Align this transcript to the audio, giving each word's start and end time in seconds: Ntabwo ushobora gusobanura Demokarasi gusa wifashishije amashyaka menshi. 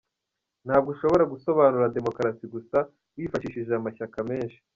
Ntabwo 0.65 0.87
ushobora 0.95 1.23
gusobanura 1.33 1.93
Demokarasi 1.97 2.45
gusa 2.55 2.77
wifashishije 3.17 3.71
amashyaka 3.75 4.17
menshi. 4.29 4.57